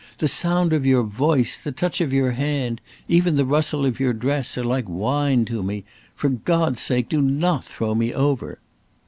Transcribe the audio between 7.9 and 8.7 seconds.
me over!"